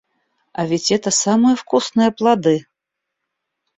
[0.53, 2.65] А ведь это самые вкусные плоды.